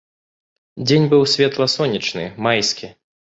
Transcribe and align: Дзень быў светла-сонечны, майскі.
Дзень 0.87 1.05
быў 1.11 1.21
светла-сонечны, 1.33 2.25
майскі. 2.49 2.91